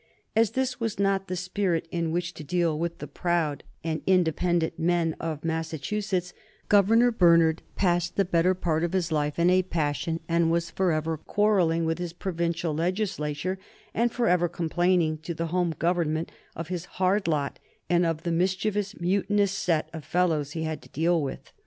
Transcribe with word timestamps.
As 0.35 0.53
this 0.57 0.79
was 0.79 0.97
not 0.97 1.27
the 1.27 1.35
spirit 1.35 1.87
in 1.91 2.11
which 2.11 2.33
to 2.33 2.43
deal 2.43 2.75
with 2.79 2.97
the 2.97 3.05
proud 3.05 3.63
and 3.83 4.01
independent 4.07 4.79
men 4.79 5.15
of 5.19 5.45
Massachusetts, 5.45 6.33
Governor 6.69 7.11
Bernard 7.11 7.61
passed 7.75 8.15
the 8.15 8.25
better 8.25 8.55
part 8.55 8.83
of 8.83 8.93
his 8.93 9.11
life 9.11 9.37
in 9.37 9.51
a 9.51 9.61
passion 9.61 10.19
and 10.27 10.49
was 10.49 10.71
forever 10.71 11.17
quarrelling 11.19 11.85
with 11.85 11.99
his 11.99 12.13
provincial 12.13 12.73
legislature 12.73 13.59
and 13.93 14.11
forever 14.11 14.49
complaining 14.49 15.19
to 15.19 15.35
the 15.35 15.49
Home 15.53 15.75
Government 15.77 16.31
of 16.55 16.69
his 16.69 16.85
hard 16.97 17.27
lot 17.27 17.59
and 17.87 18.03
of 18.03 18.23
the 18.23 18.31
mischievous, 18.31 18.99
mutinous 18.99 19.51
set 19.51 19.87
of 19.93 20.03
fellows 20.03 20.53
he 20.53 20.63
had 20.63 20.81
to 20.81 20.89
deal 20.89 21.21
with. 21.21 21.53